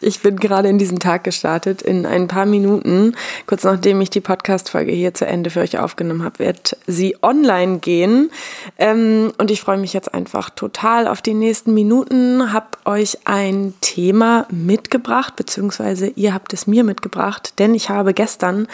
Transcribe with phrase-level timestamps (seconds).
[0.00, 1.82] Ich bin gerade in diesen Tag gestartet.
[1.82, 3.14] In ein paar Minuten,
[3.46, 7.78] kurz nachdem ich die Podcast-Folge hier zu Ende für euch aufgenommen habe, wird sie online
[7.78, 8.30] gehen.
[8.78, 12.52] Ähm, und ich freue mich jetzt einfach total auf die nächsten Minuten.
[12.52, 18.66] Hab euch ein Thema mitgebracht, beziehungsweise ihr habt es mir mitgebracht, denn ich habe gestern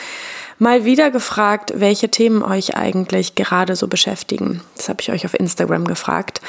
[0.59, 4.61] mal wieder gefragt, welche Themen euch eigentlich gerade so beschäftigen.
[4.77, 6.41] Das habe ich euch auf Instagram gefragt.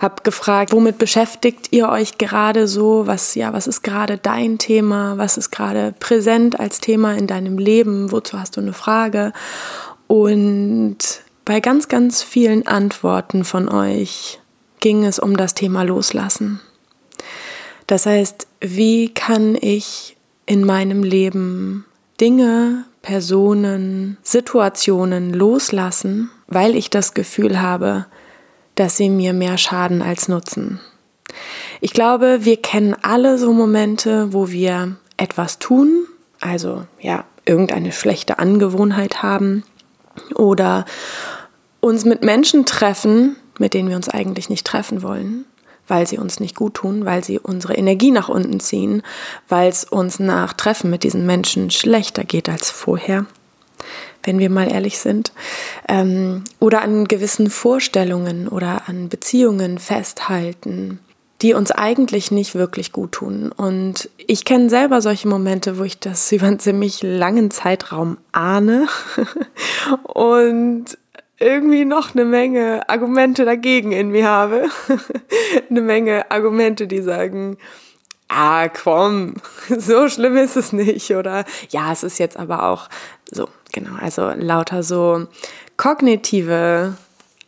[0.00, 3.06] Hab gefragt, womit beschäftigt ihr euch gerade so?
[3.06, 5.18] Was ja, was ist gerade dein Thema?
[5.18, 8.12] Was ist gerade präsent als Thema in deinem Leben?
[8.12, 9.32] Wozu hast du eine Frage?
[10.06, 10.96] Und
[11.44, 14.40] bei ganz ganz vielen Antworten von euch
[14.80, 16.60] ging es um das Thema Loslassen.
[17.86, 21.84] Das heißt, wie kann ich in meinem Leben
[22.20, 28.06] Dinge Personen, Situationen loslassen, weil ich das Gefühl habe,
[28.74, 30.80] dass sie mir mehr schaden als nutzen.
[31.80, 36.06] Ich glaube, wir kennen alle so Momente, wo wir etwas tun,
[36.40, 39.64] also ja, irgendeine schlechte Angewohnheit haben
[40.34, 40.84] oder
[41.80, 45.44] uns mit Menschen treffen, mit denen wir uns eigentlich nicht treffen wollen
[45.86, 49.02] weil sie uns nicht gut tun, weil sie unsere Energie nach unten ziehen,
[49.48, 53.26] weil es uns nach Treffen mit diesen Menschen schlechter geht als vorher,
[54.24, 55.32] wenn wir mal ehrlich sind,
[55.88, 60.98] ähm, oder an gewissen Vorstellungen oder an Beziehungen festhalten,
[61.42, 63.52] die uns eigentlich nicht wirklich gut tun.
[63.52, 68.86] Und ich kenne selber solche Momente, wo ich das über einen ziemlich langen Zeitraum ahne
[70.04, 70.98] und
[71.38, 74.68] irgendwie noch eine Menge Argumente dagegen in mir habe.
[75.70, 77.58] eine Menge Argumente, die sagen,
[78.28, 79.34] ah, komm,
[79.78, 81.10] so schlimm ist es nicht.
[81.12, 82.88] Oder ja, es ist jetzt aber auch
[83.30, 85.26] so, genau, also lauter so
[85.76, 86.96] kognitive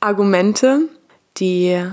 [0.00, 0.88] Argumente,
[1.38, 1.84] die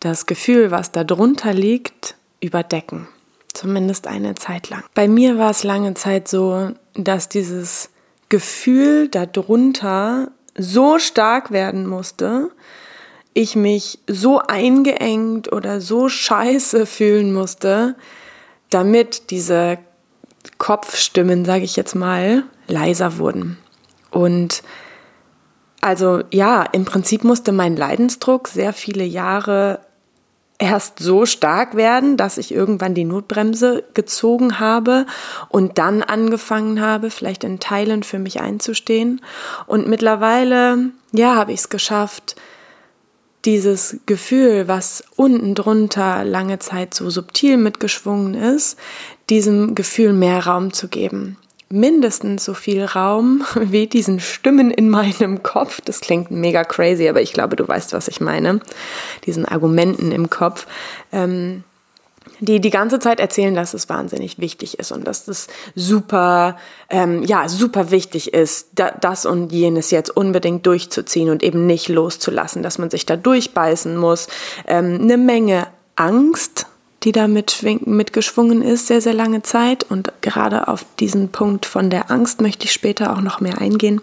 [0.00, 3.08] das Gefühl, was da drunter liegt, überdecken.
[3.52, 4.84] Zumindest eine Zeit lang.
[4.94, 7.90] Bei mir war es lange Zeit so, dass dieses
[8.28, 12.50] Gefühl darunter so stark werden musste,
[13.32, 17.94] ich mich so eingeengt oder so scheiße fühlen musste,
[18.70, 19.78] damit diese
[20.58, 23.58] Kopfstimmen, sage ich jetzt mal, leiser wurden.
[24.10, 24.62] Und
[25.80, 29.80] also ja, im Prinzip musste mein Leidensdruck sehr viele Jahre
[30.58, 35.06] erst so stark werden, dass ich irgendwann die Notbremse gezogen habe
[35.48, 39.20] und dann angefangen habe, vielleicht in Teilen für mich einzustehen.
[39.66, 42.34] Und mittlerweile, ja, habe ich es geschafft,
[43.48, 48.78] dieses Gefühl, was unten drunter lange Zeit so subtil mitgeschwungen ist,
[49.30, 51.38] diesem Gefühl mehr Raum zu geben
[51.70, 55.80] mindestens so viel Raum wie diesen Stimmen in meinem Kopf.
[55.82, 58.60] Das klingt mega crazy, aber ich glaube, du weißt, was ich meine.
[59.26, 60.66] Diesen Argumenten im Kopf.
[61.12, 61.64] Ähm,
[62.40, 66.56] die die ganze Zeit erzählen, dass es wahnsinnig wichtig ist und dass es super,
[66.90, 71.88] ähm, ja, super wichtig ist, da, das und jenes jetzt unbedingt durchzuziehen und eben nicht
[71.88, 74.28] loszulassen, dass man sich da durchbeißen muss.
[74.66, 76.66] Ähm, eine Menge Angst
[77.04, 79.86] die da mitgeschwungen ist, sehr, sehr lange Zeit.
[79.88, 84.00] Und gerade auf diesen Punkt von der Angst möchte ich später auch noch mehr eingehen.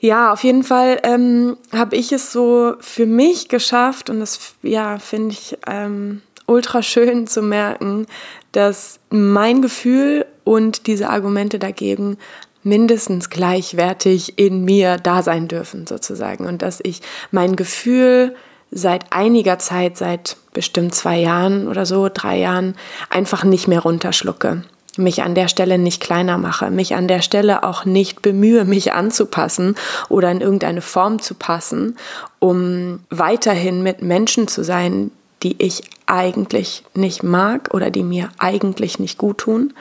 [0.00, 4.98] Ja, auf jeden Fall ähm, habe ich es so für mich geschafft und das ja
[5.00, 8.06] finde ich ähm, ultra schön zu merken,
[8.52, 12.18] dass mein Gefühl und diese Argumente dagegen
[12.64, 18.34] mindestens gleichwertig in mir da sein dürfen sozusagen und dass ich mein Gefühl
[18.70, 22.74] seit einiger Zeit, seit bestimmt zwei Jahren oder so, drei Jahren,
[23.10, 24.64] einfach nicht mehr runterschlucke.
[24.96, 28.92] Mich an der Stelle nicht kleiner mache, mich an der Stelle auch nicht bemühe, mich
[28.92, 29.76] anzupassen
[30.08, 31.96] oder in irgendeine Form zu passen,
[32.40, 35.12] um weiterhin mit Menschen zu sein,
[35.42, 39.74] die ich eigentlich nicht mag oder die mir eigentlich nicht gut tun,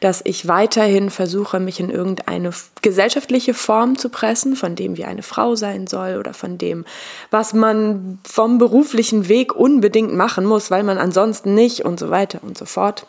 [0.00, 2.50] dass ich weiterhin versuche, mich in irgendeine
[2.82, 6.84] gesellschaftliche Form zu pressen, von dem wie eine Frau sein soll oder von dem,
[7.30, 12.40] was man vom beruflichen Weg unbedingt machen muss, weil man ansonsten nicht und so weiter
[12.42, 13.06] und so fort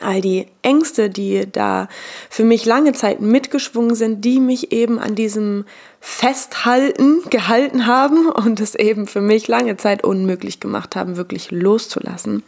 [0.00, 1.88] all die Ängste, die da
[2.28, 5.64] für mich lange Zeit mitgeschwungen sind, die mich eben an diesem
[6.00, 12.42] Festhalten gehalten haben und es eben für mich lange Zeit unmöglich gemacht haben, wirklich loszulassen.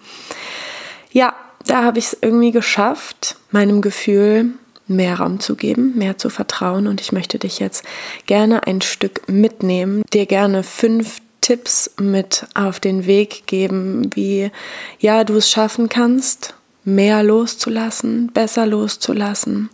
[1.10, 1.34] Ja,
[1.66, 4.52] da habe ich es irgendwie geschafft, meinem Gefühl
[4.86, 7.84] mehr Raum zu geben, mehr zu vertrauen und ich möchte dich jetzt
[8.26, 14.50] gerne ein Stück mitnehmen, dir gerne fünf Tipps mit auf den Weg geben, wie
[14.98, 16.54] ja du es schaffen kannst,
[16.84, 19.70] mehr loszulassen, besser loszulassen.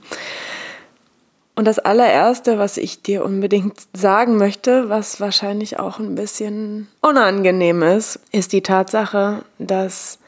[1.56, 7.82] Und das allererste, was ich dir unbedingt sagen möchte, was wahrscheinlich auch ein bisschen unangenehm
[7.82, 10.18] ist, ist die Tatsache, dass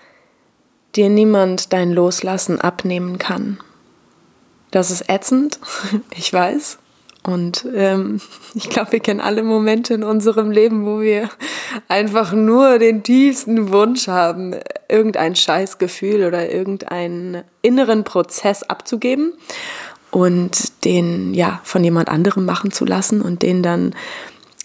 [0.94, 3.58] dir niemand dein Loslassen abnehmen kann.
[4.70, 5.58] Das ist ätzend,
[6.16, 6.78] ich weiß.
[7.26, 8.20] Und ähm,
[8.54, 11.28] ich glaube, wir kennen alle Momente in unserem Leben, wo wir
[11.88, 14.54] einfach nur den tiefsten Wunsch haben,
[14.88, 19.32] irgendein Scheißgefühl oder irgendeinen inneren Prozess abzugeben
[20.10, 23.94] und den ja von jemand anderem machen zu lassen und den dann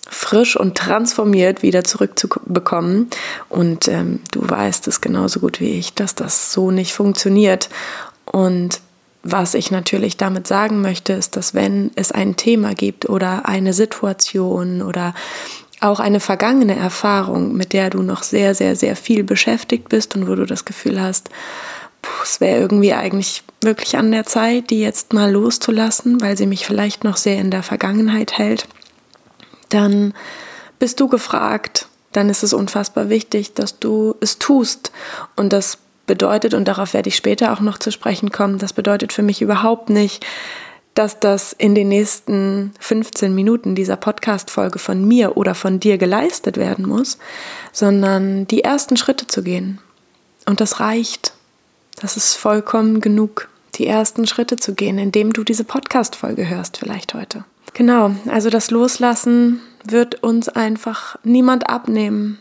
[0.08, 3.10] frisch und transformiert wieder zurückzubekommen.
[3.50, 7.70] Und ähm, du weißt es genauso gut wie ich, dass das so nicht funktioniert.
[8.26, 8.82] Und
[9.24, 13.74] was ich natürlich damit sagen möchte, ist, dass wenn es ein Thema gibt oder eine
[13.74, 15.14] Situation oder
[15.80, 20.28] auch eine vergangene Erfahrung, mit der du noch sehr, sehr, sehr viel beschäftigt bist und
[20.28, 21.30] wo du das Gefühl hast,
[22.24, 26.66] es wäre irgendwie eigentlich wirklich an der Zeit, die jetzt mal loszulassen, weil sie mich
[26.66, 28.68] vielleicht noch sehr in der Vergangenheit hält,
[29.70, 30.14] dann
[30.80, 34.92] bist du gefragt, dann ist es unfassbar wichtig, dass du es tust.
[35.36, 35.78] Und das
[36.12, 39.42] bedeutet, und darauf werde ich später auch noch zu sprechen kommen, das bedeutet für mich
[39.42, 40.26] überhaupt nicht,
[40.94, 46.58] dass das in den nächsten 15 Minuten dieser Podcast-Folge von mir oder von dir geleistet
[46.58, 47.18] werden muss,
[47.72, 49.80] sondern die ersten Schritte zu gehen.
[50.46, 51.32] Und das reicht.
[52.02, 57.14] Das ist vollkommen genug, die ersten Schritte zu gehen, indem du diese Podcast-Folge hörst, vielleicht
[57.14, 57.46] heute.
[57.74, 62.38] Genau, also das Loslassen wird uns einfach niemand abnehmen.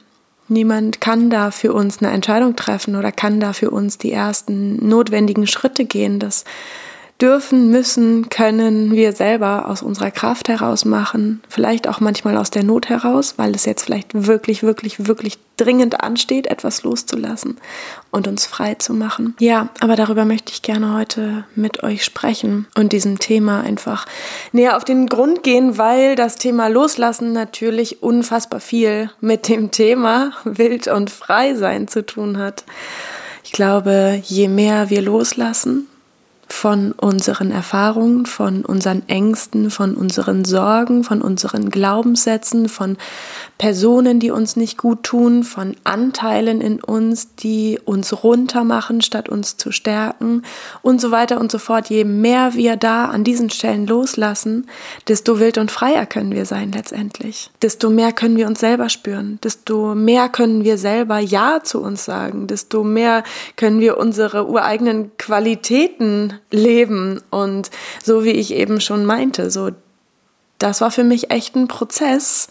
[0.50, 4.84] Niemand kann da für uns eine Entscheidung treffen oder kann da für uns die ersten
[4.84, 6.18] notwendigen Schritte gehen.
[6.18, 6.44] Das
[7.20, 12.64] dürfen, müssen, können wir selber aus unserer Kraft heraus machen, vielleicht auch manchmal aus der
[12.64, 17.58] Not heraus, weil es jetzt vielleicht wirklich, wirklich, wirklich dringend ansteht, etwas loszulassen
[18.10, 19.34] und uns frei zu machen.
[19.38, 24.06] Ja, aber darüber möchte ich gerne heute mit euch sprechen und diesem Thema einfach
[24.52, 30.32] näher auf den Grund gehen, weil das Thema Loslassen natürlich unfassbar viel mit dem Thema
[30.44, 32.64] wild und frei sein zu tun hat.
[33.44, 35.89] Ich glaube, je mehr wir loslassen,
[36.52, 42.96] von unseren Erfahrungen, von unseren Ängsten, von unseren Sorgen, von unseren Glaubenssätzen, von
[43.56, 49.56] Personen, die uns nicht gut tun, von Anteilen in uns, die uns runtermachen, statt uns
[49.56, 50.42] zu stärken
[50.82, 51.88] und so weiter und so fort.
[51.88, 54.66] Je mehr wir da an diesen Stellen loslassen,
[55.08, 57.50] desto wild und freier können wir sein letztendlich.
[57.62, 62.04] Desto mehr können wir uns selber spüren, desto mehr können wir selber Ja zu uns
[62.04, 63.22] sagen, desto mehr
[63.56, 67.70] können wir unsere ureigenen Qualitäten leben und
[68.02, 69.70] so wie ich eben schon meinte, so
[70.58, 72.48] das war für mich echt ein Prozess,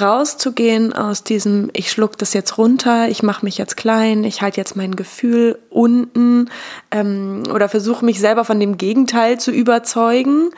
[0.00, 4.60] rauszugehen aus diesem, ich schluck das jetzt runter, ich mache mich jetzt klein, ich halte
[4.60, 6.50] jetzt mein Gefühl unten
[6.90, 10.50] ähm, oder versuche mich selber von dem Gegenteil zu überzeugen,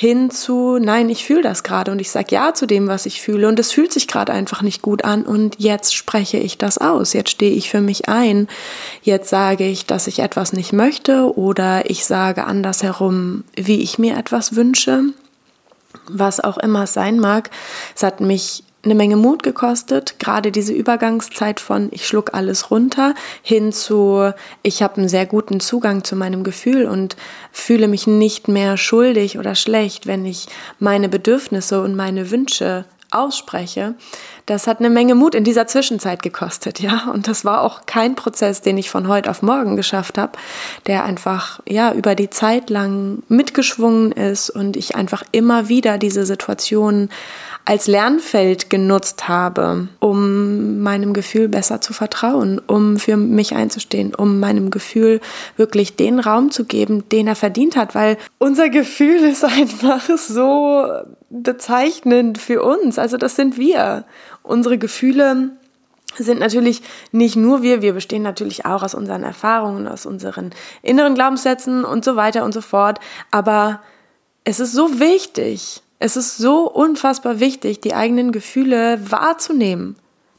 [0.00, 3.20] hin zu, nein, ich fühle das gerade und ich sage ja zu dem, was ich
[3.20, 6.78] fühle und es fühlt sich gerade einfach nicht gut an und jetzt spreche ich das
[6.78, 8.46] aus, jetzt stehe ich für mich ein,
[9.02, 14.16] jetzt sage ich, dass ich etwas nicht möchte oder ich sage andersherum, wie ich mir
[14.16, 15.02] etwas wünsche
[16.10, 17.50] was auch immer es sein mag.
[17.96, 23.14] Es hat mich eine Menge Mut gekostet, gerade diese Übergangszeit von ich schluck alles runter
[23.42, 24.32] hin zu
[24.62, 27.16] ich habe einen sehr guten Zugang zu meinem Gefühl und
[27.50, 30.46] fühle mich nicht mehr schuldig oder schlecht, wenn ich
[30.78, 33.94] meine Bedürfnisse und meine Wünsche ausspreche.
[34.46, 38.14] Das hat eine Menge Mut in dieser Zwischenzeit gekostet, ja, und das war auch kein
[38.14, 40.32] Prozess, den ich von heute auf morgen geschafft habe,
[40.86, 46.26] der einfach ja über die Zeit lang mitgeschwungen ist und ich einfach immer wieder diese
[46.26, 47.10] Situationen
[47.64, 54.40] als Lernfeld genutzt habe, um meinem Gefühl besser zu vertrauen, um für mich einzustehen, um
[54.40, 55.20] meinem Gefühl
[55.58, 60.86] wirklich den Raum zu geben, den er verdient hat, weil unser Gefühl ist einfach so
[61.30, 62.98] bezeichnend für uns.
[62.98, 64.04] Also das sind wir.
[64.42, 65.50] Unsere Gefühle
[66.16, 66.82] sind natürlich
[67.12, 70.50] nicht nur wir, wir bestehen natürlich auch aus unseren Erfahrungen, aus unseren
[70.82, 72.98] inneren Glaubenssätzen und so weiter und so fort.
[73.30, 73.82] Aber
[74.44, 79.96] es ist so wichtig, es ist so unfassbar wichtig, die eigenen Gefühle wahrzunehmen,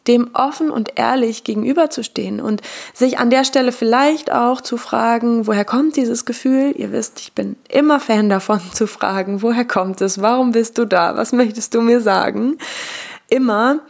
[0.09, 2.61] dem offen und ehrlich gegenüberzustehen und
[2.93, 6.73] sich an der Stelle vielleicht auch zu fragen, woher kommt dieses Gefühl?
[6.75, 10.21] Ihr wisst, ich bin immer Fan davon zu fragen, woher kommt es?
[10.21, 11.15] Warum bist du da?
[11.15, 12.57] Was möchtest du mir sagen?
[13.29, 13.81] Immer.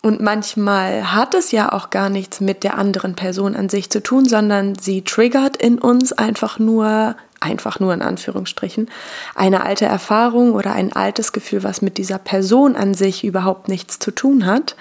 [0.00, 4.02] Und manchmal hat es ja auch gar nichts mit der anderen Person an sich zu
[4.02, 8.90] tun, sondern sie triggert in uns einfach nur einfach nur in Anführungsstrichen,
[9.36, 14.00] eine alte Erfahrung oder ein altes Gefühl, was mit dieser Person an sich überhaupt nichts
[14.00, 14.74] zu tun hat.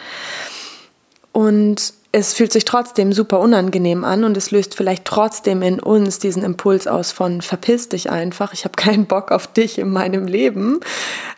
[1.37, 6.17] Und es fühlt sich trotzdem super unangenehm an und es löst vielleicht trotzdem in uns
[6.17, 10.25] diesen Impuls aus von verpiss dich einfach, ich habe keinen Bock auf dich in meinem
[10.25, 10.79] Leben.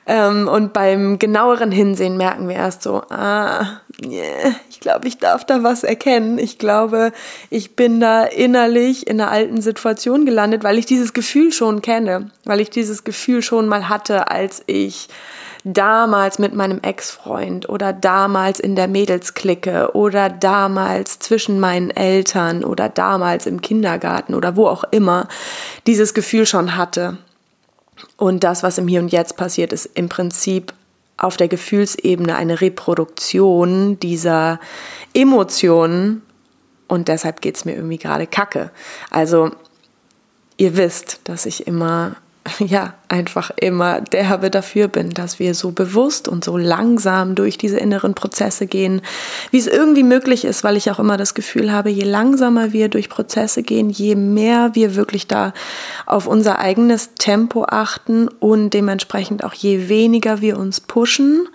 [0.07, 5.43] Ähm, und beim genaueren Hinsehen merken wir erst so, ah, yeah, ich glaube, ich darf
[5.43, 6.39] da was erkennen.
[6.39, 7.11] Ich glaube,
[7.49, 12.31] ich bin da innerlich in einer alten Situation gelandet, weil ich dieses Gefühl schon kenne,
[12.45, 15.09] weil ich dieses Gefühl schon mal hatte, als ich
[15.73, 22.89] damals mit meinem Ex-Freund oder damals in der Mädelsklicke oder damals zwischen meinen Eltern oder
[22.89, 25.27] damals im Kindergarten oder wo auch immer
[25.87, 27.17] dieses Gefühl schon hatte.
[28.17, 30.73] Und das, was im Hier und Jetzt passiert, ist im Prinzip
[31.17, 34.59] auf der Gefühlsebene eine Reproduktion dieser
[35.13, 36.21] Emotionen
[36.87, 38.71] und deshalb geht es mir irgendwie gerade kacke.
[39.09, 39.51] Also
[40.57, 42.15] ihr wisst, dass ich immer
[42.59, 47.77] ja, einfach immer derbe dafür bin, dass wir so bewusst und so langsam durch diese
[47.77, 49.01] inneren Prozesse gehen,
[49.51, 52.89] wie es irgendwie möglich ist, weil ich auch immer das Gefühl habe, je langsamer wir
[52.89, 55.53] durch Prozesse gehen, je mehr wir wirklich da
[56.05, 61.47] auf unser eigenes Tempo achten und dementsprechend auch je weniger wir uns pushen,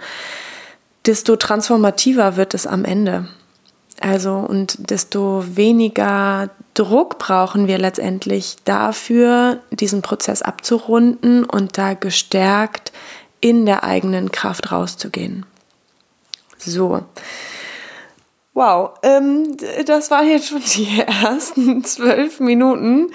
[1.06, 3.28] desto transformativer wird es am Ende.
[4.00, 12.92] Also und desto weniger Druck brauchen wir letztendlich dafür, diesen Prozess abzurunden und da gestärkt
[13.40, 15.46] in der eigenen Kraft rauszugehen.
[16.58, 17.02] So.
[18.54, 23.10] Wow, ähm, das waren jetzt schon die ersten zwölf Minuten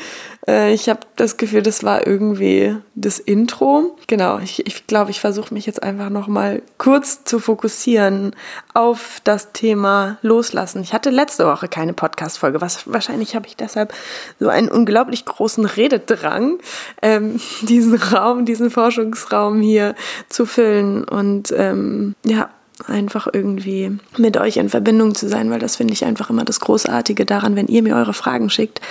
[0.50, 3.96] äh, ich habe das Gefühl, das war irgendwie das Intro.
[4.08, 8.36] Genau, ich glaube, ich, glaub, ich versuche mich jetzt einfach nochmal kurz zu fokussieren
[8.74, 10.82] auf das Thema Loslassen.
[10.82, 13.94] Ich hatte letzte Woche keine Podcast-Folge, wahrscheinlich habe ich deshalb
[14.40, 16.58] so einen unglaublich großen Rededrang,
[17.02, 19.96] ähm, diesen Raum, diesen Forschungsraum hier
[20.30, 21.04] zu füllen.
[21.04, 22.50] Und ähm, ja,
[22.88, 26.60] einfach irgendwie mit euch in Verbindung zu sein, weil das finde ich einfach immer das
[26.60, 28.82] Großartige daran, wenn ihr mir eure Fragen schickt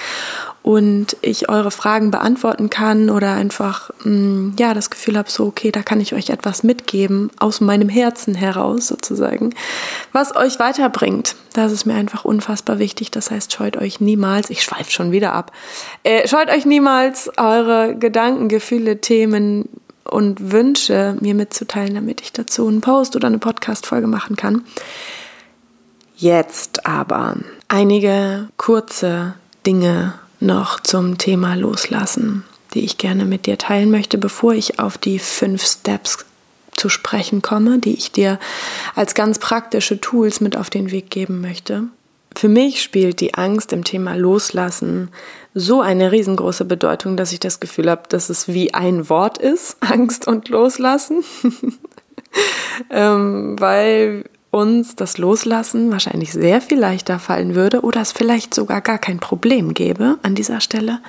[0.62, 5.46] und ich eure Fragen beantworten kann oder einfach mh, mm, ja das Gefühl habe, so
[5.46, 9.54] okay, da kann ich euch etwas mitgeben aus meinem Herzen heraus sozusagen,
[10.12, 11.36] was euch weiterbringt.
[11.54, 13.10] Das ist mir einfach unfassbar wichtig.
[13.10, 15.52] Das heißt, scheut euch niemals, ich schweife schon wieder ab,
[16.02, 19.68] äh, scheut euch niemals eure Gedanken, Gefühle, Themen
[20.10, 24.64] und Wünsche mir mitzuteilen, damit ich dazu einen Post oder eine Podcast-Folge machen kann.
[26.16, 27.36] Jetzt aber
[27.68, 29.34] einige kurze
[29.66, 34.98] Dinge noch zum Thema Loslassen, die ich gerne mit dir teilen möchte, bevor ich auf
[34.98, 36.24] die fünf Steps
[36.74, 38.38] zu sprechen komme, die ich dir
[38.94, 41.84] als ganz praktische Tools mit auf den Weg geben möchte.
[42.34, 45.10] Für mich spielt die Angst im Thema Loslassen
[45.54, 49.76] so eine riesengroße Bedeutung, dass ich das Gefühl habe, dass es wie ein Wort ist,
[49.80, 51.24] Angst und Loslassen.
[52.90, 58.80] ähm, weil uns das Loslassen wahrscheinlich sehr viel leichter fallen würde oder es vielleicht sogar
[58.80, 61.00] gar kein Problem gäbe an dieser Stelle,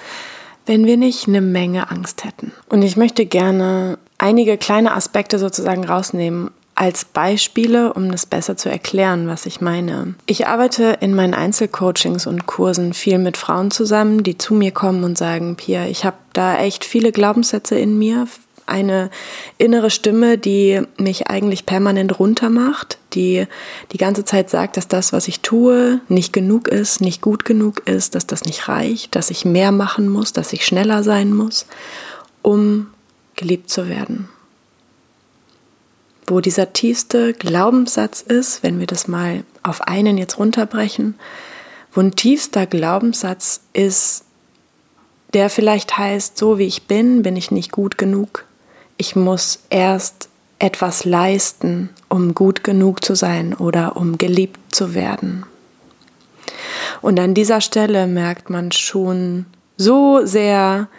[0.66, 2.52] wenn wir nicht eine Menge Angst hätten.
[2.68, 8.70] Und ich möchte gerne einige kleine Aspekte sozusagen rausnehmen als Beispiele, um das besser zu
[8.70, 10.16] erklären, was ich meine.
[10.28, 15.04] Ich arbeite in meinen Einzelcoachings und Kursen viel mit Frauen zusammen, die zu mir kommen
[15.04, 18.28] und sagen, Pia, ich habe da echt viele Glaubenssätze in mir,
[18.66, 19.10] eine
[19.58, 23.46] innere Stimme, die mich eigentlich permanent runtermacht, die
[23.92, 27.82] die ganze Zeit sagt, dass das, was ich tue, nicht genug ist, nicht gut genug
[27.90, 31.66] ist, dass das nicht reicht, dass ich mehr machen muss, dass ich schneller sein muss,
[32.42, 32.88] um
[33.36, 34.30] geliebt zu werden.
[36.30, 41.16] Wo dieser tiefste Glaubenssatz ist, wenn wir das mal auf einen jetzt runterbrechen,
[41.92, 44.26] wo ein tiefster Glaubenssatz ist,
[45.34, 48.46] der vielleicht heißt, so wie ich bin, bin ich nicht gut genug,
[48.98, 55.46] ich muss erst etwas leisten, um gut genug zu sein oder um geliebt zu werden.
[57.02, 60.90] Und an dieser Stelle merkt man schon so sehr,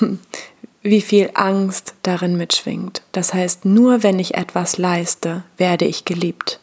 [0.82, 3.02] wie viel Angst darin mitschwingt.
[3.12, 6.60] Das heißt, nur wenn ich etwas leiste, werde ich geliebt.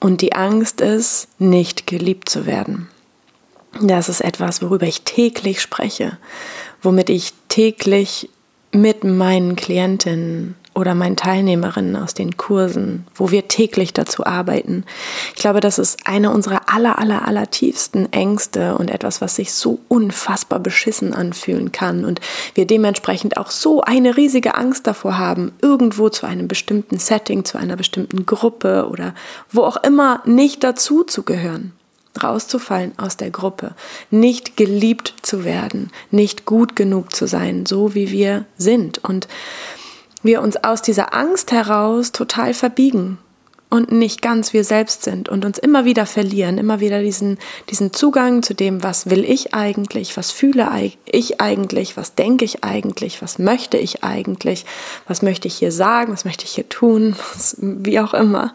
[0.00, 2.88] Und die Angst ist, nicht geliebt zu werden.
[3.80, 6.18] Das ist etwas, worüber ich täglich spreche,
[6.82, 8.28] womit ich täglich
[8.72, 14.84] mit meinen Klientinnen oder meinen Teilnehmerinnen aus den Kursen, wo wir täglich dazu arbeiten.
[15.34, 19.52] Ich glaube, das ist eine unserer aller, aller, aller tiefsten Ängste und etwas, was sich
[19.52, 22.20] so unfassbar beschissen anfühlen kann und
[22.54, 27.58] wir dementsprechend auch so eine riesige Angst davor haben, irgendwo zu einem bestimmten Setting, zu
[27.58, 29.14] einer bestimmten Gruppe oder
[29.50, 31.72] wo auch immer nicht dazu zu gehören
[32.22, 33.74] rauszufallen aus der Gruppe,
[34.10, 39.28] nicht geliebt zu werden, nicht gut genug zu sein, so wie wir sind und
[40.22, 43.18] wir uns aus dieser Angst heraus total verbiegen,
[43.72, 47.38] und nicht ganz wir selbst sind und uns immer wieder verlieren, immer wieder diesen,
[47.70, 50.68] diesen Zugang zu dem, was will ich eigentlich, was fühle
[51.06, 54.66] ich eigentlich, was denke ich eigentlich, was möchte ich eigentlich,
[55.08, 58.54] was möchte ich hier sagen, was möchte ich hier tun, was, wie auch immer.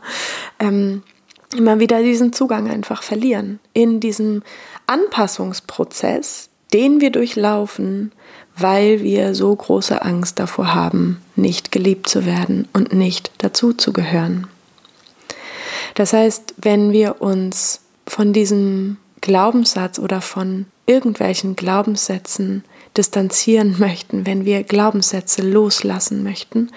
[0.60, 1.02] Ähm,
[1.58, 4.44] immer wieder diesen Zugang einfach verlieren in diesem
[4.86, 8.12] Anpassungsprozess, den wir durchlaufen,
[8.58, 13.94] weil wir so große Angst davor haben, nicht geliebt zu werden und nicht dazu zu
[13.94, 14.48] gehören.
[15.96, 22.64] Das heißt, wenn wir uns von diesem Glaubenssatz oder von irgendwelchen Glaubenssätzen
[22.96, 26.72] distanzieren möchten, wenn wir Glaubenssätze loslassen möchten,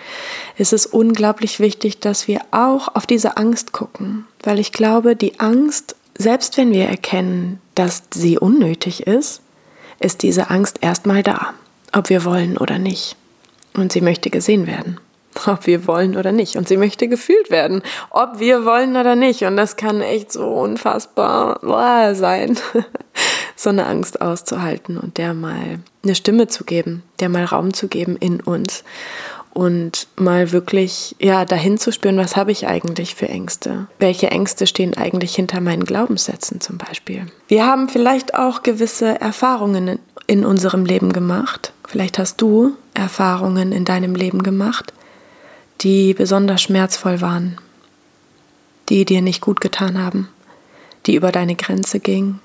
[0.58, 5.40] ist es unglaublich wichtig, dass wir auch auf diese Angst gucken, weil ich glaube, die
[5.40, 9.40] Angst, selbst wenn wir erkennen, dass sie unnötig ist,
[10.00, 11.54] ist diese Angst erstmal da,
[11.92, 13.16] ob wir wollen oder nicht.
[13.74, 14.98] Und sie möchte gesehen werden
[15.46, 16.56] ob wir wollen oder nicht.
[16.56, 19.44] Und sie möchte gefühlt werden, ob wir wollen oder nicht.
[19.44, 21.60] Und das kann echt so unfassbar
[22.14, 22.58] sein,
[23.56, 27.88] so eine Angst auszuhalten und der mal eine Stimme zu geben, der mal Raum zu
[27.88, 28.84] geben in uns
[29.52, 33.88] und mal wirklich ja dahin zu spüren, was habe ich eigentlich für Ängste?
[33.98, 37.26] Welche Ängste stehen eigentlich hinter meinen Glaubenssätzen zum Beispiel?
[37.48, 39.98] Wir haben vielleicht auch gewisse Erfahrungen
[40.30, 41.72] in unserem Leben gemacht.
[41.88, 44.92] Vielleicht hast du Erfahrungen in deinem Leben gemacht,
[45.80, 47.58] die besonders schmerzvoll waren,
[48.88, 50.28] die dir nicht gut getan haben,
[51.06, 52.38] die über deine Grenze gingen,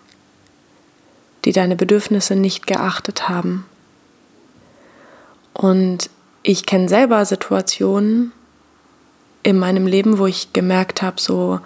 [1.46, 3.68] die deine Bedürfnisse nicht geachtet haben.
[5.54, 6.10] Und
[6.42, 8.32] ich kenne selber Situationen
[9.44, 11.60] in meinem Leben, wo ich gemerkt habe, so,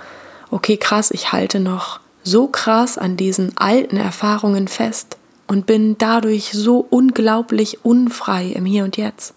[0.52, 5.16] okay, krass, ich halte noch so krass an diesen alten Erfahrungen fest
[5.50, 9.34] und bin dadurch so unglaublich unfrei im Hier und Jetzt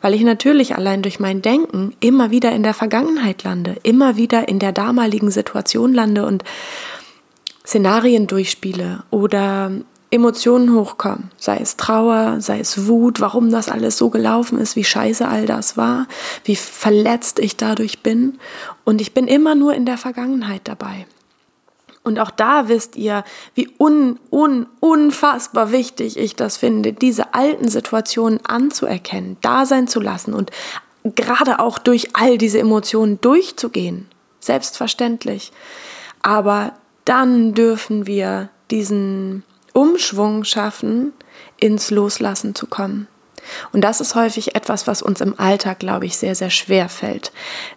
[0.00, 4.48] weil ich natürlich allein durch mein Denken immer wieder in der Vergangenheit lande, immer wieder
[4.48, 6.44] in der damaligen Situation lande und
[7.66, 9.70] Szenarien durchspiele oder
[10.10, 14.84] Emotionen hochkommen, sei es Trauer, sei es Wut, warum das alles so gelaufen ist, wie
[14.84, 16.08] scheiße all das war,
[16.42, 18.38] wie verletzt ich dadurch bin.
[18.84, 21.06] Und ich bin immer nur in der Vergangenheit dabei.
[22.02, 27.68] Und auch da wisst ihr, wie un, un, unfassbar wichtig ich das finde, diese alten
[27.68, 30.50] Situationen anzuerkennen, da sein zu lassen und
[31.04, 34.08] gerade auch durch all diese Emotionen durchzugehen.
[34.40, 35.52] Selbstverständlich.
[36.22, 36.72] Aber
[37.04, 41.12] dann dürfen wir diesen Umschwung schaffen,
[41.58, 43.06] ins Loslassen zu kommen.
[43.72, 47.32] Und das ist häufig etwas, was uns im Alltag, glaube ich, sehr, sehr schwer fällt.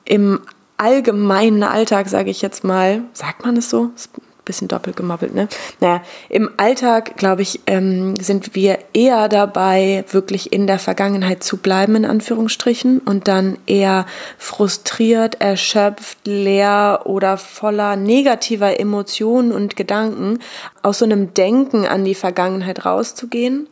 [0.06, 0.42] Im
[0.78, 3.92] allgemeinen Alltag, sage ich jetzt mal, sagt man es so?
[3.96, 5.48] Ist ein bisschen doppelt gemoppelt, ne?
[5.80, 11.58] Naja, im Alltag, glaube ich, ähm, sind wir eher dabei, wirklich in der Vergangenheit zu
[11.58, 14.06] bleiben, in Anführungsstrichen, und dann eher
[14.38, 20.40] frustriert, erschöpft, leer oder voller negativer Emotionen und Gedanken
[20.82, 23.68] aus so einem Denken an die Vergangenheit rauszugehen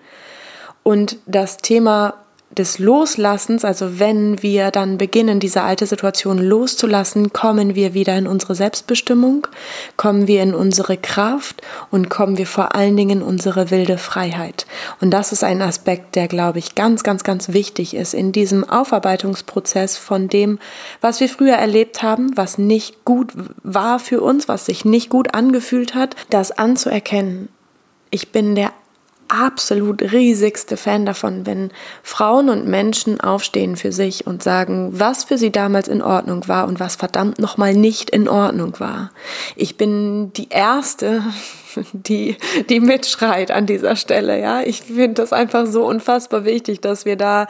[0.83, 2.15] und das Thema
[2.57, 8.27] des Loslassens, also wenn wir dann beginnen, diese alte Situation loszulassen, kommen wir wieder in
[8.27, 9.47] unsere Selbstbestimmung,
[9.95, 11.61] kommen wir in unsere Kraft
[11.91, 14.65] und kommen wir vor allen Dingen in unsere wilde Freiheit.
[14.99, 18.67] Und das ist ein Aspekt, der, glaube ich, ganz, ganz, ganz wichtig ist in diesem
[18.67, 20.59] Aufarbeitungsprozess von dem,
[20.99, 23.31] was wir früher erlebt haben, was nicht gut
[23.63, 27.47] war für uns, was sich nicht gut angefühlt hat, das anzuerkennen.
[28.09, 28.71] Ich bin der
[29.31, 31.71] absolut riesigste Fan davon, wenn
[32.03, 36.67] Frauen und Menschen aufstehen für sich und sagen, was für sie damals in Ordnung war
[36.67, 39.11] und was verdammt nochmal nicht in Ordnung war.
[39.55, 41.23] Ich bin die Erste,
[41.93, 42.37] die,
[42.69, 44.61] die mitschreit an dieser Stelle, ja.
[44.61, 47.47] Ich finde das einfach so unfassbar wichtig, dass wir da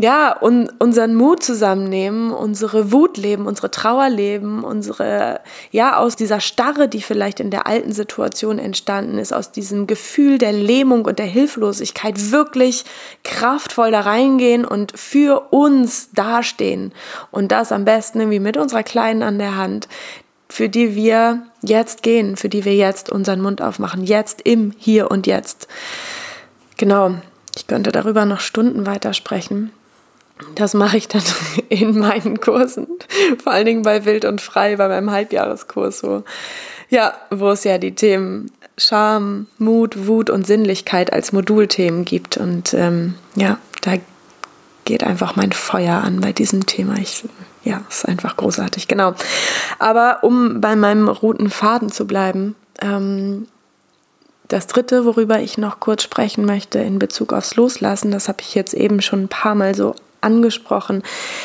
[0.00, 5.40] ja, un, unseren Mut zusammennehmen, unsere Wut leben, unsere Trauer leben, unsere,
[5.72, 10.38] ja, aus dieser Starre, die vielleicht in der alten Situation entstanden ist, aus diesem Gefühl
[10.38, 12.84] der Lähmung und der Hilflosigkeit wirklich
[13.24, 16.92] kraftvoll da reingehen und für uns dastehen.
[17.32, 19.88] Und das am besten irgendwie mit unserer Kleinen an der Hand,
[20.48, 25.10] für die wir jetzt gehen, für die wir jetzt unseren Mund aufmachen, jetzt im Hier
[25.10, 25.66] und Jetzt.
[26.76, 27.16] Genau.
[27.56, 29.72] Ich könnte darüber noch Stunden weitersprechen.
[30.54, 31.22] Das mache ich dann
[31.68, 32.86] in meinen Kursen,
[33.42, 36.22] vor allen Dingen bei Wild und Frei, bei meinem Halbjahreskurs, wo,
[36.88, 42.36] ja, wo es ja die Themen Scham, Mut, Wut und Sinnlichkeit als Modulthemen gibt.
[42.36, 43.94] Und ähm, ja, da
[44.84, 46.96] geht einfach mein Feuer an bei diesem Thema.
[46.98, 47.24] Ich,
[47.64, 49.14] ja, ist einfach großartig, genau.
[49.78, 53.48] Aber um bei meinem roten Faden zu bleiben, ähm,
[54.46, 58.54] das dritte, worüber ich noch kurz sprechen möchte in Bezug aufs Loslassen, das habe ich
[58.54, 61.02] jetzt eben schon ein paar Mal so angesprochen,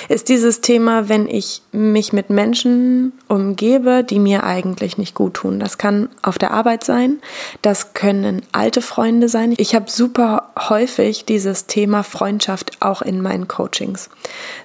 [0.09, 5.59] ist dieses Thema, wenn ich mich mit Menschen umgebe, die mir eigentlich nicht gut tun.
[5.59, 7.19] Das kann auf der Arbeit sein,
[7.61, 9.53] das können alte Freunde sein.
[9.57, 14.09] Ich habe super häufig dieses Thema Freundschaft auch in meinen Coachings.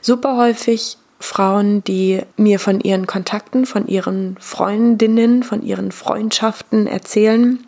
[0.00, 7.64] Super häufig Frauen, die mir von ihren Kontakten, von ihren Freundinnen, von ihren Freundschaften erzählen.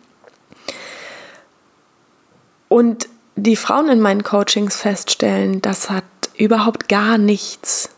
[2.69, 6.05] Und die Frauen in meinen Coachings feststellen, das hat
[6.37, 7.89] überhaupt gar nichts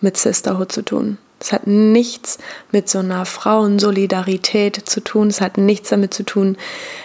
[0.00, 1.18] mit Sisterhood zu tun.
[1.40, 2.38] Es hat nichts
[2.72, 5.28] mit so einer Frauensolidarität zu tun.
[5.28, 6.56] Es hat nichts damit zu tun,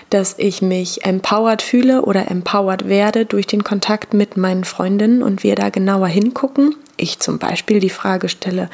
[0.09, 5.43] dass ich mich empowered fühle oder empowered werde durch den Kontakt mit meinen Freundinnen und
[5.43, 6.75] wir da genauer hingucken.
[6.97, 8.69] Ich zum Beispiel die Frage stelle,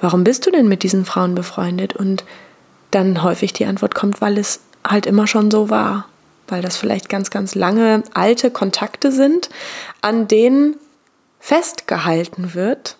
[0.00, 1.96] warum bist du denn mit diesen Frauen befreundet?
[1.96, 2.24] Und
[2.90, 6.08] dann häufig die Antwort kommt, weil es halt immer schon so war.
[6.46, 9.48] Weil das vielleicht ganz, ganz lange alte Kontakte sind,
[10.02, 10.76] an denen
[11.44, 12.96] festgehalten wird,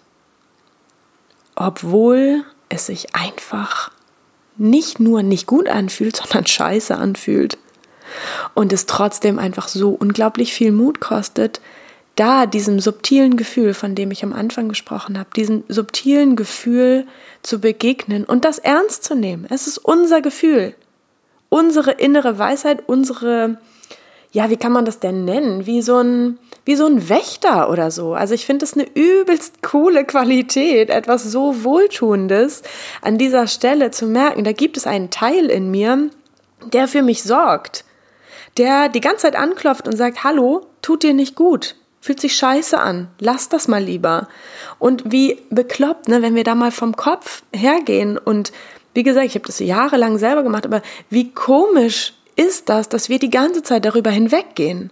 [1.54, 3.90] obwohl es sich einfach
[4.58, 7.56] nicht nur nicht gut anfühlt, sondern scheiße anfühlt.
[8.52, 11.62] Und es trotzdem einfach so unglaublich viel Mut kostet,
[12.16, 17.06] da diesem subtilen Gefühl, von dem ich am Anfang gesprochen habe, diesem subtilen Gefühl
[17.40, 19.46] zu begegnen und das ernst zu nehmen.
[19.48, 20.74] Es ist unser Gefühl,
[21.48, 23.56] unsere innere Weisheit, unsere
[24.34, 25.64] ja, wie kann man das denn nennen?
[25.64, 28.14] Wie so ein, wie so ein Wächter oder so.
[28.14, 32.62] Also ich finde es eine übelst coole Qualität, etwas so Wohltuendes
[33.00, 34.42] an dieser Stelle zu merken.
[34.42, 36.10] Da gibt es einen Teil in mir,
[36.72, 37.84] der für mich sorgt,
[38.56, 42.76] der die ganze Zeit anklopft und sagt, hallo, tut dir nicht gut, fühlt sich scheiße
[42.76, 44.26] an, lass das mal lieber.
[44.80, 48.50] Und wie bekloppt, ne, wenn wir da mal vom Kopf hergehen und
[48.94, 53.18] wie gesagt, ich habe das jahrelang selber gemacht, aber wie komisch ist das, dass wir
[53.18, 54.90] die ganze Zeit darüber hinweggehen.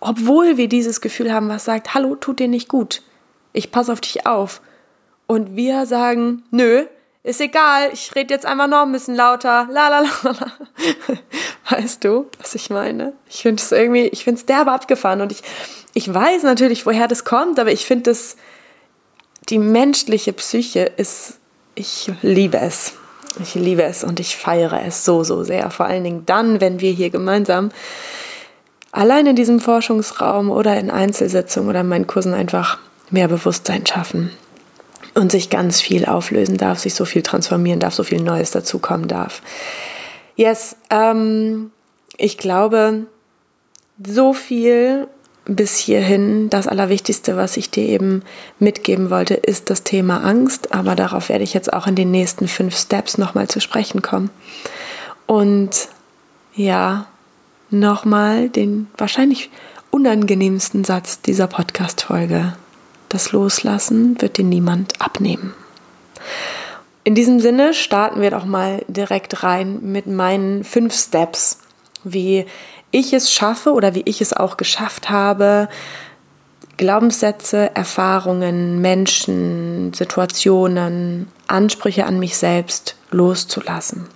[0.00, 3.02] Obwohl wir dieses Gefühl haben, was sagt, hallo, tut dir nicht gut.
[3.52, 4.60] Ich passe auf dich auf.
[5.26, 6.84] Und wir sagen, nö,
[7.22, 9.66] ist egal, ich rede jetzt einfach noch ein bisschen lauter.
[9.70, 10.52] La la la.
[11.70, 13.14] Weißt du, was ich meine?
[13.30, 15.42] Ich finde es irgendwie, ich finde es derbe abgefahren und ich,
[15.94, 18.36] ich weiß natürlich, woher das kommt, aber ich finde es,
[19.48, 21.38] die menschliche Psyche ist,
[21.74, 22.92] ich liebe es.
[23.40, 25.70] Ich liebe es und ich feiere es so, so sehr.
[25.70, 27.70] Vor allen Dingen dann, wenn wir hier gemeinsam
[28.92, 32.78] allein in diesem Forschungsraum oder in Einzelsitzungen oder in meinen Kursen einfach
[33.10, 34.30] mehr Bewusstsein schaffen
[35.14, 39.08] und sich ganz viel auflösen darf, sich so viel transformieren darf, so viel Neues dazukommen
[39.08, 39.42] darf.
[40.36, 41.70] Yes, ähm,
[42.16, 43.06] ich glaube,
[44.04, 45.08] so viel
[45.46, 48.22] bis hierhin das Allerwichtigste, was ich dir eben
[48.58, 50.74] mitgeben wollte, ist das Thema Angst.
[50.74, 54.30] Aber darauf werde ich jetzt auch in den nächsten fünf Steps nochmal zu sprechen kommen.
[55.26, 55.88] Und
[56.54, 57.06] ja,
[57.70, 59.50] nochmal den wahrscheinlich
[59.90, 62.54] unangenehmsten Satz dieser Podcast-Folge.
[63.08, 65.54] Das Loslassen wird dir niemand abnehmen.
[67.04, 71.58] In diesem Sinne starten wir doch mal direkt rein mit meinen fünf Steps,
[72.02, 72.46] wie
[72.94, 75.68] ich es schaffe oder wie ich es auch geschafft habe,
[76.76, 84.06] Glaubenssätze, Erfahrungen, Menschen, Situationen, Ansprüche an mich selbst loszulassen.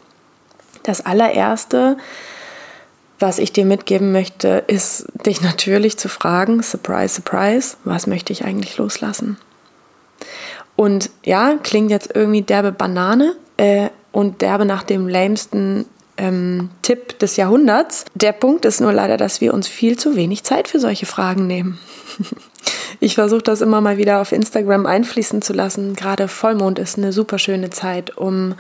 [0.83, 1.97] Das allererste,
[3.19, 8.45] was ich dir mitgeben möchte, ist dich natürlich zu fragen, surprise, surprise, was möchte ich
[8.45, 9.37] eigentlich loslassen?
[10.77, 15.87] Und ja, klingt jetzt irgendwie derbe Banane äh, und derbe nach dem lämsten
[16.19, 18.05] ähm, Tipp des Jahrhunderts.
[18.15, 21.47] Der Punkt ist nur leider, dass wir uns viel zu wenig Zeit für solche Fragen
[21.47, 21.79] nehmen.
[23.01, 25.95] Ich versuche das immer mal wieder auf Instagram einfließen zu lassen.
[25.95, 28.55] Gerade Vollmond ist eine super schöne Zeit, um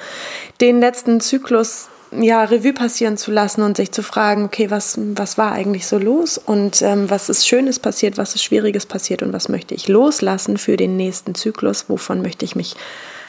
[0.60, 5.36] den letzten Zyklus ja, Revue passieren zu lassen und sich zu fragen, okay, was, was
[5.38, 9.32] war eigentlich so los und ähm, was ist Schönes passiert, was ist Schwieriges passiert und
[9.32, 12.76] was möchte ich loslassen für den nächsten Zyklus, wovon möchte ich mich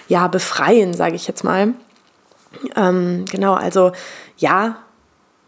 [0.07, 1.73] ja befreien, sage ich jetzt mal.
[2.75, 3.91] Ähm, genau, also
[4.37, 4.77] ja,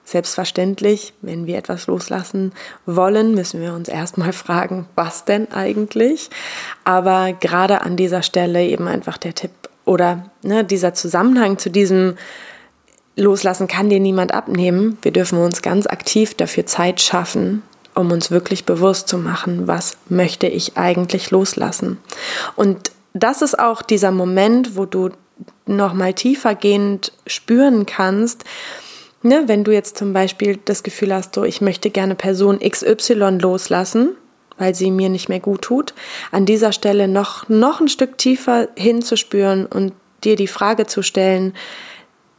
[0.04, 2.52] selbstverständlich, wenn wir etwas loslassen
[2.86, 6.30] wollen, müssen wir uns erstmal fragen, was denn eigentlich.
[6.84, 9.52] Aber gerade an dieser Stelle eben einfach der Tipp
[9.86, 12.16] oder ne, dieser Zusammenhang zu diesem
[13.16, 14.98] Loslassen kann dir niemand abnehmen.
[15.02, 17.62] Wir dürfen uns ganz aktiv dafür Zeit schaffen,
[17.94, 21.98] um uns wirklich bewusst zu machen, was möchte ich eigentlich loslassen.
[22.56, 25.10] Und das ist auch dieser Moment, wo du
[25.66, 28.44] noch mal tiefergehend spüren kannst,
[29.24, 33.38] ne, wenn du jetzt zum Beispiel das Gefühl hast, so ich möchte gerne Person XY
[33.42, 34.16] loslassen,
[34.58, 35.94] weil sie mir nicht mehr gut tut,
[36.32, 41.54] an dieser Stelle noch, noch ein Stück tiefer hinzuspüren und dir die Frage zu stellen,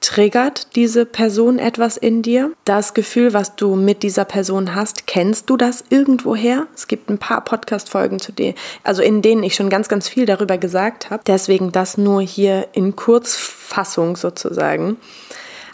[0.03, 2.53] triggert diese Person etwas in dir.
[2.65, 6.67] Das Gefühl, was du mit dieser Person hast, kennst du das irgendwoher?
[6.75, 10.27] Es gibt ein paar Podcast-Folgen zu dir, also in denen ich schon ganz, ganz viel
[10.27, 11.23] darüber gesagt habe.
[11.27, 14.99] Deswegen das nur hier in Kurzfassung sozusagen.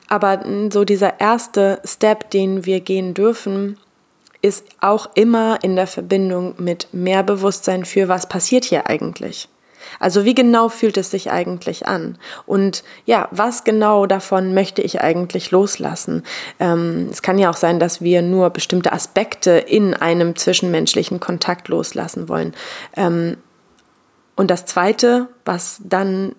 [0.09, 3.79] Aber so dieser erste Step, den wir gehen dürfen,
[4.41, 9.49] ist auch immer in der Verbindung mit mehr Bewusstsein für, was passiert hier eigentlich.
[9.99, 12.19] Also wie genau fühlt es sich eigentlich an?
[12.47, 16.23] Und ja, was genau davon möchte ich eigentlich loslassen?
[16.61, 21.69] Ähm, es kann ja auch sein, dass wir nur bestimmte Aspekte in einem zwischenmenschlichen Kontakt
[21.69, 22.55] loslassen wollen.
[22.97, 23.37] Ähm,
[24.39, 26.37] und das Zweite, was dann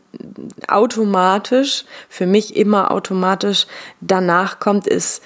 [0.69, 3.67] automatisch, für mich immer automatisch
[3.99, 5.21] danach kommt, ist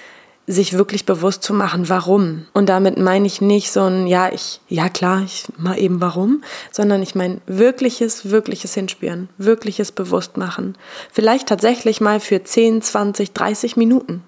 [0.46, 2.46] sich wirklich bewusst zu machen, warum.
[2.52, 6.42] Und damit meine ich nicht so ein, ja, ich, ja klar, ich mal eben warum,
[6.70, 10.76] sondern ich meine wirkliches, wirkliches Hinspüren, wirkliches Bewusstmachen.
[11.10, 14.22] Vielleicht tatsächlich mal für 10, 20, 30 Minuten.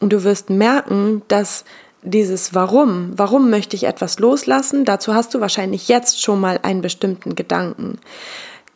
[0.00, 1.64] Und du wirst merken, dass
[2.02, 6.82] dieses Warum, warum möchte ich etwas loslassen, dazu hast du wahrscheinlich jetzt schon mal einen
[6.82, 7.98] bestimmten Gedanken.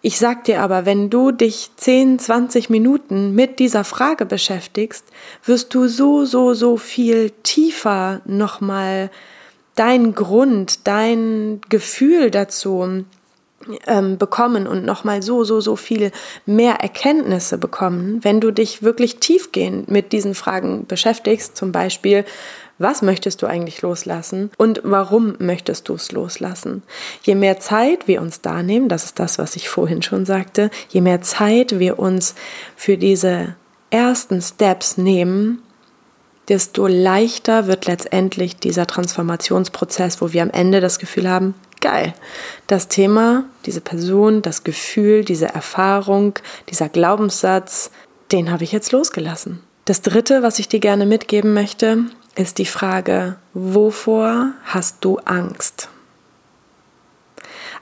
[0.04, 5.04] Ich sag dir aber, wenn du dich 10, 20 Minuten mit dieser Frage beschäftigst,
[5.44, 9.10] wirst du so, so, so viel tiefer nochmal
[9.76, 13.04] dein Grund, dein Gefühl dazu
[13.86, 16.10] ähm, bekommen und nochmal so, so, so viel
[16.46, 21.56] mehr Erkenntnisse bekommen, wenn du dich wirklich tiefgehend mit diesen Fragen beschäftigst.
[21.56, 22.24] Zum Beispiel,
[22.82, 26.82] was möchtest du eigentlich loslassen und warum möchtest du es loslassen.
[27.22, 30.70] Je mehr Zeit wir uns da nehmen, das ist das, was ich vorhin schon sagte,
[30.88, 32.34] je mehr Zeit wir uns
[32.76, 33.54] für diese
[33.90, 35.62] ersten Steps nehmen,
[36.48, 42.14] desto leichter wird letztendlich dieser Transformationsprozess, wo wir am Ende das Gefühl haben, geil,
[42.66, 46.34] das Thema, diese Person, das Gefühl, diese Erfahrung,
[46.68, 47.90] dieser Glaubenssatz,
[48.32, 49.60] den habe ich jetzt losgelassen.
[49.84, 55.88] Das Dritte, was ich dir gerne mitgeben möchte, ist die Frage, wovor hast du Angst?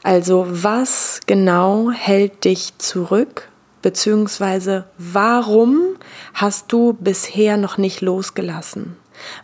[0.02, 3.48] Also was genau hält dich zurück,
[3.82, 5.96] beziehungsweise warum
[6.34, 8.96] hast du bisher noch nicht losgelassen?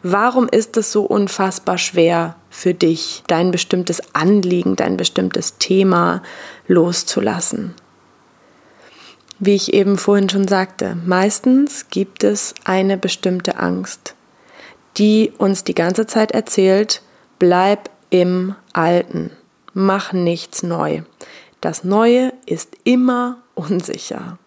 [0.03, 6.23] Warum ist es so unfassbar schwer für dich, dein bestimmtes Anliegen, dein bestimmtes Thema
[6.67, 7.75] loszulassen?
[9.39, 14.16] Wie ich eben vorhin schon sagte, meistens gibt es eine bestimmte Angst
[14.97, 17.03] die uns die ganze Zeit erzählt,
[17.39, 19.31] bleib im Alten,
[19.75, 21.03] mach nichts neu.
[21.61, 24.39] Das Neue ist immer unsicher.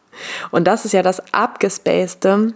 [0.52, 2.54] Und das ist ja das Abgespacede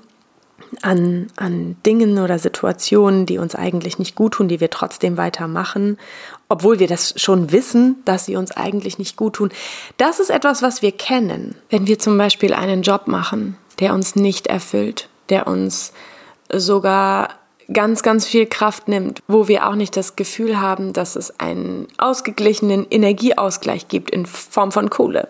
[0.82, 5.98] an, an Dingen oder Situationen, die uns eigentlich nicht gut tun, die wir trotzdem weitermachen,
[6.50, 9.50] obwohl wir das schon wissen, dass sie uns eigentlich nicht gut tun.
[9.98, 11.56] Das ist etwas, was wir kennen.
[11.70, 15.94] Wenn wir zum Beispiel einen Job machen, der uns nicht erfüllt, der uns
[16.52, 17.30] sogar
[17.72, 21.88] ganz, ganz viel Kraft nimmt, wo wir auch nicht das Gefühl haben, dass es einen
[21.98, 25.30] ausgeglichenen Energieausgleich gibt in Form von Kohle.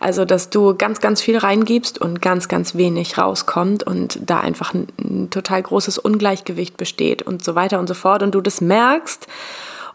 [0.00, 4.74] Also, dass du ganz, ganz viel reingibst und ganz, ganz wenig rauskommt und da einfach
[4.74, 8.60] ein, ein total großes Ungleichgewicht besteht und so weiter und so fort und du das
[8.60, 9.26] merkst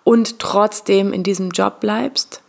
[0.03, 2.41] und trotzdem in diesem Job bleibst,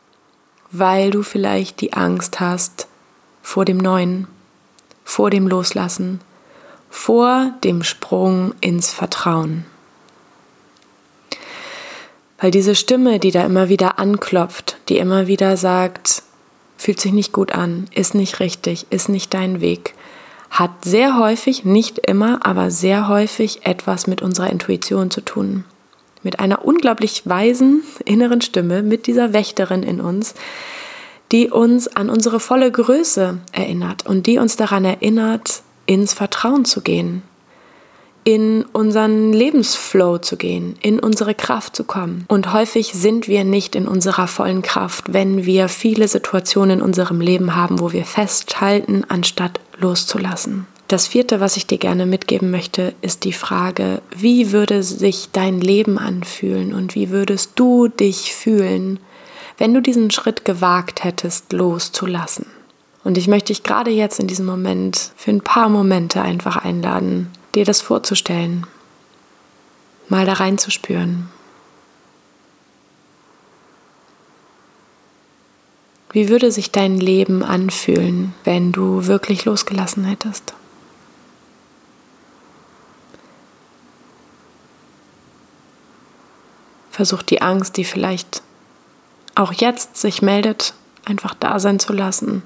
[0.71, 2.89] weil du vielleicht die Angst hast
[3.43, 4.27] vor dem Neuen,
[5.05, 6.21] vor dem Loslassen,
[6.95, 9.67] vor dem Sprung ins Vertrauen.
[12.39, 16.23] Weil diese Stimme, die da immer wieder anklopft, die immer wieder sagt,
[16.79, 19.95] fühlt sich nicht gut an, ist nicht richtig, ist nicht dein Weg,
[20.51, 25.65] hat sehr häufig, nicht immer, aber sehr häufig etwas mit unserer Intuition zu tun.
[26.23, 30.35] Mit einer unglaublich weisen inneren Stimme, mit dieser Wächterin in uns,
[31.33, 36.81] die uns an unsere volle Größe erinnert und die uns daran erinnert, ins Vertrauen zu
[36.81, 37.23] gehen,
[38.25, 42.25] in unseren Lebensflow zu gehen, in unsere Kraft zu kommen.
[42.29, 47.21] Und häufig sind wir nicht in unserer vollen Kraft, wenn wir viele Situationen in unserem
[47.21, 50.67] Leben haben, wo wir festhalten, anstatt loszulassen.
[50.89, 55.61] Das vierte, was ich dir gerne mitgeben möchte, ist die Frage, wie würde sich dein
[55.61, 59.01] Leben anfühlen und wie würdest du dich fühlen,
[59.57, 62.47] wenn du diesen Schritt gewagt hättest, loszulassen?
[63.05, 67.31] Und ich möchte dich gerade jetzt in diesem Moment für ein paar Momente einfach einladen,
[67.55, 68.67] dir das vorzustellen,
[70.09, 71.29] mal da reinzuspüren.
[76.13, 80.55] Wie würde sich dein Leben anfühlen, wenn du wirklich losgelassen hättest?
[86.91, 88.43] Versuch die Angst, die vielleicht
[89.35, 92.45] auch jetzt sich meldet, einfach da sein zu lassen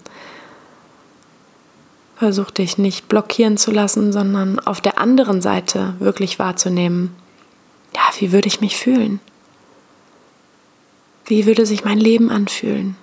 [2.18, 7.14] Versuch dich nicht blockieren zu lassen, sondern auf der anderen Seite wirklich wahrzunehmen.
[7.94, 9.20] Ja, wie würde ich mich fühlen?
[11.26, 12.96] Wie würde sich mein Leben anfühlen,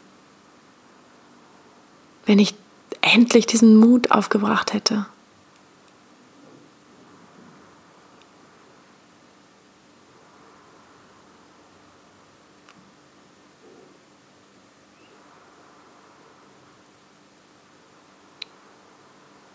[2.25, 2.55] wenn ich
[3.01, 5.05] endlich diesen Mut aufgebracht hätte?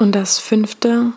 [0.00, 1.12] Und das fünfte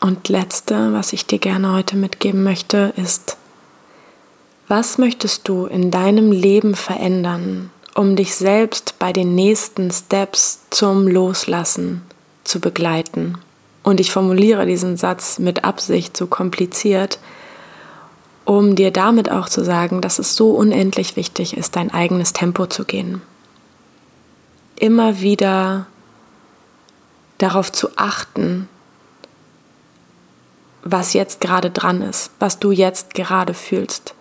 [0.00, 3.36] und letzte, was ich dir gerne heute mitgeben möchte, ist,
[4.66, 11.06] was möchtest du in deinem Leben verändern, um dich selbst bei den nächsten Steps zum
[11.06, 12.02] Loslassen
[12.42, 13.38] zu begleiten?
[13.84, 17.20] Und ich formuliere diesen Satz mit Absicht so kompliziert,
[18.44, 22.66] um dir damit auch zu sagen, dass es so unendlich wichtig ist, dein eigenes Tempo
[22.66, 23.22] zu gehen.
[24.74, 25.86] Immer wieder
[27.38, 28.68] darauf zu achten,
[30.82, 34.14] was jetzt gerade dran ist, was du jetzt gerade fühlst.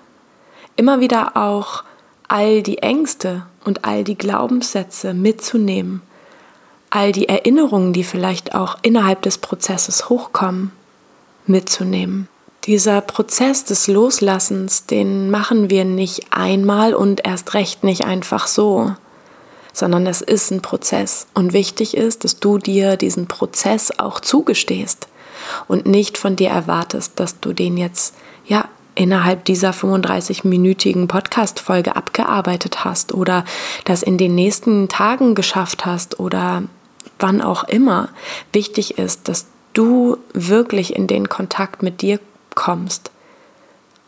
[0.75, 1.83] Immer wieder auch
[2.27, 6.01] all die Ängste und all die Glaubenssätze mitzunehmen,
[6.89, 10.71] all die Erinnerungen, die vielleicht auch innerhalb des Prozesses hochkommen,
[11.45, 12.27] mitzunehmen.
[12.65, 18.93] Dieser Prozess des Loslassens, den machen wir nicht einmal und erst recht nicht einfach so,
[19.77, 21.27] sondern es ist ein Prozess.
[21.35, 25.07] Und wichtig ist, dass du dir diesen Prozess auch zugestehst
[25.67, 28.15] und nicht von dir erwartest, dass du den jetzt,
[28.47, 33.45] ja, innerhalb dieser 35-minütigen Podcast-Folge abgearbeitet hast oder
[33.85, 36.63] das in den nächsten Tagen geschafft hast oder
[37.19, 38.09] wann auch immer.
[38.53, 42.19] Wichtig ist, dass du wirklich in den Kontakt mit dir
[42.55, 43.11] kommst.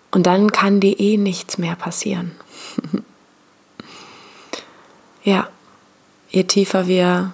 [0.09, 2.31] Und dann kann dir eh nichts mehr passieren.
[5.23, 5.47] ja
[6.29, 7.33] je tiefer wir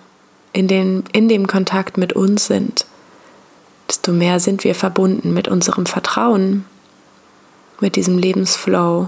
[0.54, 2.86] in, den, in dem Kontakt mit uns sind,
[3.88, 6.66] desto mehr sind wir verbunden mit unserem Vertrauen,
[7.80, 9.08] mit diesem Lebensflow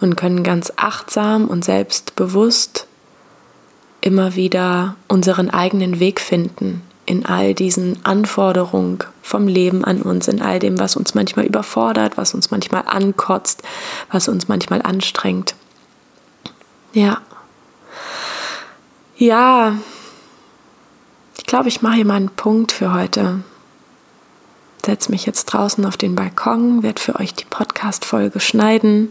[0.00, 2.86] und können ganz achtsam und selbstbewusst
[4.00, 10.42] immer wieder unseren eigenen Weg finden in all diesen Anforderungen vom Leben an uns, in
[10.42, 13.62] all dem, was uns manchmal überfordert, was uns manchmal ankotzt,
[14.10, 15.54] was uns manchmal anstrengt.
[16.92, 17.20] Ja,
[19.24, 19.78] ja,
[21.38, 23.40] ich glaube, ich mache hier mal einen Punkt für heute.
[24.84, 29.10] Setze mich jetzt draußen auf den Balkon, werde für euch die Podcast-Folge schneiden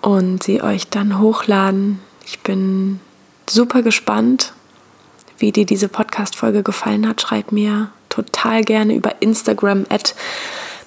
[0.00, 1.98] und sie euch dann hochladen.
[2.24, 3.00] Ich bin
[3.48, 4.52] super gespannt,
[5.38, 7.20] wie dir diese Podcast-Folge gefallen hat.
[7.20, 10.14] Schreib mir total gerne über Instagram at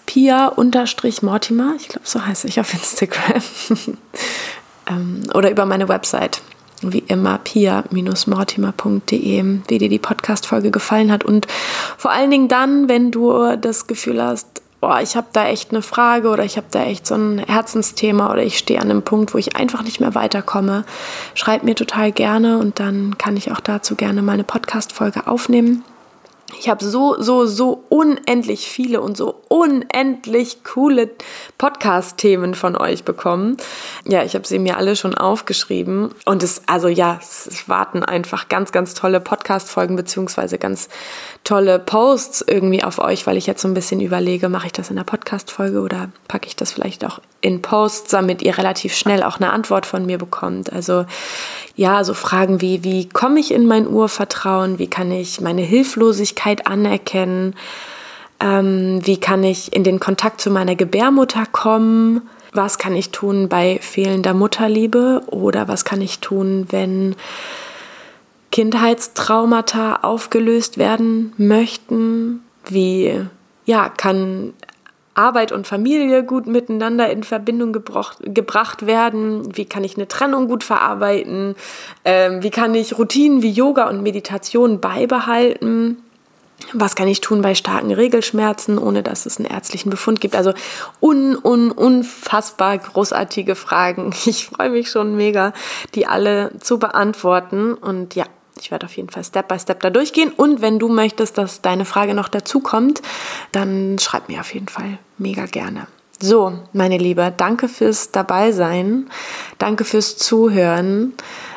[0.05, 1.75] pia-mortimer.
[1.77, 3.41] Ich glaube, so heiße ich auf Instagram.
[4.85, 6.41] Ähm, oder über meine Website
[6.91, 11.47] wie immer pia-mortimer.de, wie dir die Podcast-Folge gefallen hat und
[11.97, 15.81] vor allen Dingen dann, wenn du das Gefühl hast, boah, ich habe da echt eine
[15.81, 19.33] Frage oder ich habe da echt so ein Herzensthema oder ich stehe an einem Punkt,
[19.33, 20.83] wo ich einfach nicht mehr weiterkomme,
[21.35, 25.85] schreib mir total gerne und dann kann ich auch dazu gerne mal eine Podcast-Folge aufnehmen.
[26.59, 31.09] Ich habe so, so, so unendlich viele und so unendlich coole
[31.57, 33.57] Podcast-Themen von euch bekommen.
[34.05, 36.09] Ja, ich habe sie mir alle schon aufgeschrieben.
[36.25, 40.89] Und es, also ja, es warten einfach ganz, ganz tolle Podcast-Folgen beziehungsweise ganz
[41.43, 44.89] tolle Posts irgendwie auf euch, weil ich jetzt so ein bisschen überlege, mache ich das
[44.89, 49.23] in der Podcast-Folge oder packe ich das vielleicht auch in Posts, damit ihr relativ schnell
[49.23, 50.71] auch eine Antwort von mir bekommt.
[50.71, 51.05] Also
[51.75, 54.77] ja, so Fragen wie, wie komme ich in mein Urvertrauen?
[54.77, 57.55] Wie kann ich meine Hilflosigkeit anerkennen?
[58.39, 62.21] Ähm, wie kann ich in den Kontakt zu meiner Gebärmutter kommen?
[62.51, 65.23] Was kann ich tun bei fehlender Mutterliebe?
[65.27, 67.15] Oder was kann ich tun, wenn
[68.51, 72.43] Kindheitstraumata aufgelöst werden möchten?
[72.65, 73.19] Wie
[73.65, 74.53] ja, kann
[75.15, 79.55] Arbeit und Familie gut miteinander in Verbindung gebrocht, gebracht werden?
[79.55, 81.55] Wie kann ich eine Trennung gut verarbeiten?
[82.05, 85.97] Ähm, wie kann ich Routinen wie Yoga und Meditation beibehalten?
[86.71, 90.35] Was kann ich tun bei starken Regelschmerzen, ohne dass es einen ärztlichen Befund gibt?
[90.35, 90.53] Also
[91.01, 94.13] un, un, unfassbar großartige Fragen.
[94.25, 95.53] Ich freue mich schon mega,
[95.95, 97.73] die alle zu beantworten.
[97.73, 98.25] Und ja,
[98.63, 100.31] ich werde auf jeden Fall Step by Step da durchgehen.
[100.31, 103.01] Und wenn du möchtest, dass deine Frage noch dazu kommt,
[103.51, 105.87] dann schreib mir auf jeden Fall mega gerne.
[106.21, 109.09] So, meine Liebe, danke fürs Dabeisein.
[109.57, 111.13] Danke fürs Zuhören.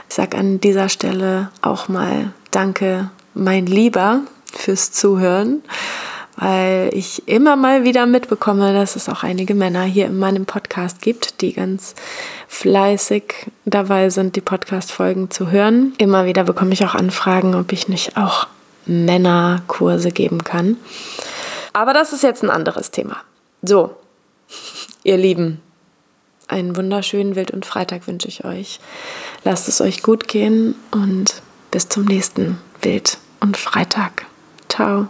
[0.09, 5.63] Ich sage an dieser Stelle auch mal Danke, mein Lieber, fürs Zuhören
[6.37, 11.01] weil ich immer mal wieder mitbekomme, dass es auch einige Männer hier in meinem Podcast
[11.01, 11.95] gibt, die ganz
[12.49, 13.35] fleißig
[13.65, 15.95] dabei sind, die Podcast-Folgen zu hören.
[15.99, 18.47] Immer wieder bekomme ich auch Anfragen, ob ich nicht auch
[18.87, 20.77] Männerkurse geben kann.
[21.73, 23.17] Aber das ist jetzt ein anderes Thema.
[23.63, 23.97] So,
[25.05, 25.61] ihr Lieben,
[26.49, 28.81] einen wunderschönen Wild- und Freitag wünsche ich euch.
[29.45, 34.27] Lasst es euch gut gehen und bis zum nächsten Wild- und Freitag.
[34.69, 35.09] Ciao.